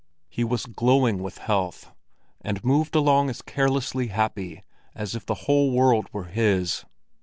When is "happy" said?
4.07-4.63